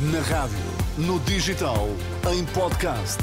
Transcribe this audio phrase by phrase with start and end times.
[0.00, 0.56] Na rádio,
[0.96, 1.88] no digital,
[2.32, 3.18] em podcast.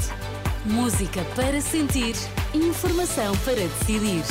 [0.66, 2.14] Música para sentir,
[2.52, 4.22] informação para decidir.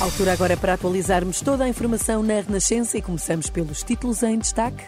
[0.00, 4.82] Altura agora para atualizarmos toda a informação na Renascença e começamos pelos títulos em destaque.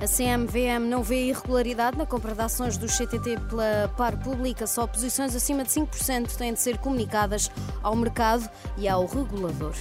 [0.00, 4.86] A CMVM não vê irregularidade na compra de ações do CTT pela par pública, só
[4.86, 7.50] posições acima de 5% têm de ser comunicadas
[7.82, 8.48] ao mercado
[8.78, 9.74] e ao regulador.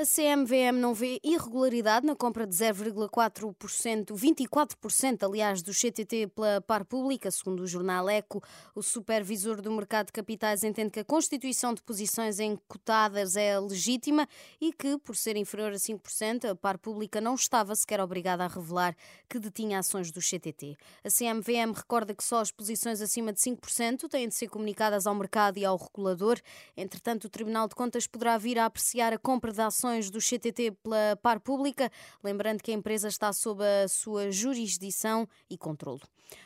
[0.00, 6.86] A CMVM não vê irregularidade na compra de 0,4%, 24% aliás, do CTT pela par
[6.86, 8.42] pública, segundo o jornal Eco.
[8.74, 13.60] O supervisor do mercado de capitais entende que a constituição de posições em cotadas é
[13.60, 14.26] legítima
[14.58, 18.48] e que, por ser inferior a 5%, a par pública não estava sequer obrigada a
[18.48, 18.96] revelar
[19.28, 20.78] que detinha ações do CTT.
[21.04, 25.14] A CMVM recorda que só as posições acima de 5% têm de ser comunicadas ao
[25.14, 26.40] mercado e ao regulador.
[26.74, 30.72] Entretanto, o Tribunal de Contas poderá vir a apreciar a compra de ações do CTT
[30.82, 31.90] pela par pública,
[32.22, 36.00] lembrando que a empresa está sob a sua jurisdição e controlo.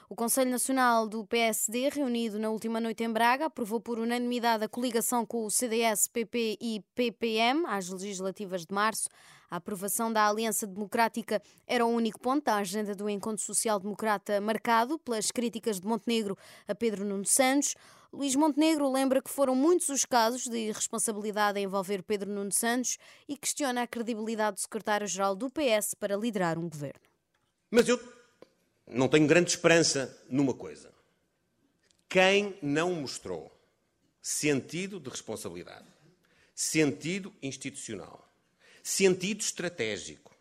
[0.09, 4.69] O Conselho Nacional do PSD, reunido na última noite em Braga, aprovou por unanimidade a
[4.69, 9.09] coligação com o CDS, PP e PPM às legislativas de março.
[9.51, 14.41] A aprovação da Aliança Democrática era o único ponto da agenda do Encontro Social Democrata
[14.41, 17.75] marcado pelas críticas de Montenegro a Pedro Nuno Santos.
[18.15, 22.97] Luís Montenegro lembra que foram muitos os casos de irresponsabilidade a envolver Pedro Nuno Santos
[23.29, 27.01] e questiona a credibilidade do secretário-geral do PS para liderar um governo.
[27.69, 28.01] Mas eu
[28.87, 30.93] não tenho grande esperança numa coisa.
[32.09, 33.51] Quem não mostrou
[34.23, 35.89] sentido de responsabilidade,
[36.55, 38.33] sentido institucional,
[38.81, 40.33] sentido estratégico,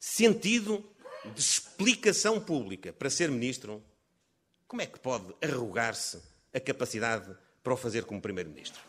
[0.00, 0.84] sentido
[1.32, 3.80] de explicação pública para ser ministro,
[4.66, 8.80] como é que pode arrogar-se a capacidade para o fazer como Primeiro-Ministro.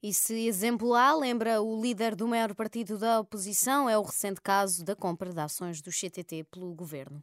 [0.00, 4.40] E se exemplo A, lembra o líder do maior partido da oposição, é o recente
[4.40, 7.22] caso da compra de ações do CTT pelo governo.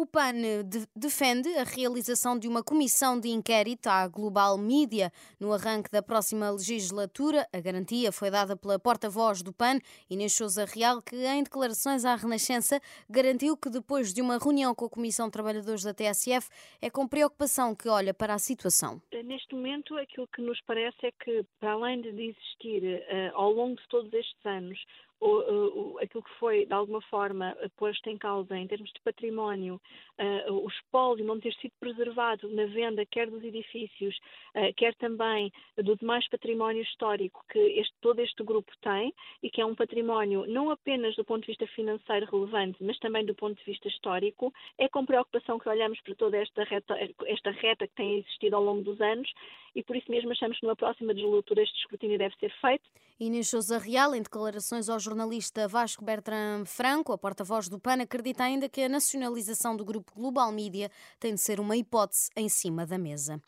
[0.00, 5.52] O PAN de defende a realização de uma comissão de inquérito à Global Media no
[5.52, 7.46] arranque da próxima legislatura.
[7.52, 9.78] A garantia foi dada pela porta-voz do PAN,
[10.08, 12.80] Inês Souza Real, que em declarações à Renascença
[13.10, 16.48] garantiu que depois de uma reunião com a Comissão de Trabalhadores da TSF
[16.80, 19.02] é com preocupação que olha para a situação.
[19.12, 23.76] Neste momento, aquilo que nos parece é que, para além de existir uh, ao longo
[23.76, 24.82] de todos estes anos
[25.20, 29.80] o, o, aquilo que foi, de alguma forma, posto em causa em termos de património,
[30.18, 34.16] uh, o espólio não ter sido preservado na venda, quer dos edifícios,
[34.54, 39.60] uh, quer também do demais património histórico que este, todo este grupo tem, e que
[39.60, 43.58] é um património não apenas do ponto de vista financeiro relevante, mas também do ponto
[43.58, 47.94] de vista histórico, é com preocupação que olhamos para toda esta reta, esta reta que
[47.94, 49.30] tem existido ao longo dos anos
[49.74, 52.84] e por isso mesmo achamos que numa próxima legislatura este escrutínio deve ser feito.
[53.18, 58.44] Inês Sousa Real, em declarações ao jornalista Vasco Bertrand Franco, a porta-voz do PAN, acredita
[58.44, 60.88] ainda que a nacionalização do grupo Global Media
[61.18, 63.42] tem de ser uma hipótese em cima da mesa.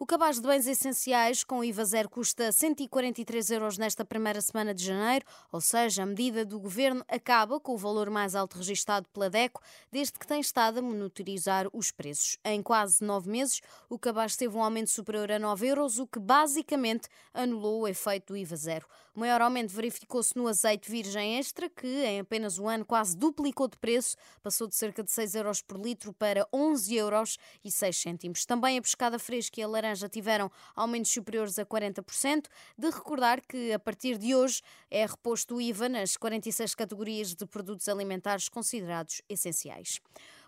[0.00, 4.84] O cabaz de bens essenciais com IVA zero custa 143 euros nesta primeira semana de
[4.84, 9.28] janeiro, ou seja, a medida do governo acaba com o valor mais alto registado pela
[9.28, 9.60] DECO
[9.90, 12.38] desde que tem estado a monitorizar os preços.
[12.44, 13.60] Em quase nove meses,
[13.90, 18.34] o cabaz teve um aumento superior a 9 euros, o que basicamente anulou o efeito
[18.34, 18.86] do IVA zero.
[19.16, 23.66] O maior aumento verificou-se no azeite virgem extra, que em apenas um ano quase duplicou
[23.66, 24.14] de preço,
[24.44, 28.46] passou de cerca de 6 euros por litro para 11 euros e 6 cêntimos.
[28.46, 32.46] Também a pescada fresca e a laranja laranja tiveram aumentos superiores a 40%.
[32.76, 37.46] De recordar que a partir de hoje é reposto o IVA nas 46 categorias de
[37.46, 40.00] produtos alimentares considerados essenciais.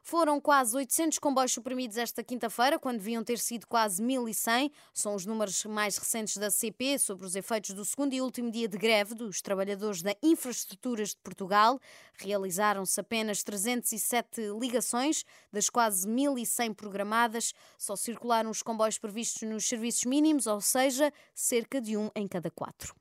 [0.03, 4.71] Foram quase 800 comboios suprimidos esta quinta-feira, quando deviam ter sido quase 1.100.
[4.93, 8.69] São os números mais recentes da CP sobre os efeitos do segundo e último dia
[8.69, 11.79] de greve dos trabalhadores da Infraestruturas de Portugal.
[12.15, 17.53] Realizaram-se apenas 307 ligações, das quase 1.100 programadas.
[17.79, 22.51] Só circularam os comboios previstos nos serviços mínimos, ou seja, cerca de um em cada
[22.51, 22.95] quatro.